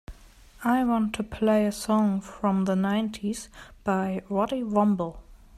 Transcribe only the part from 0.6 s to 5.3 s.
I want to play a song from the nineties by Roddy Woomble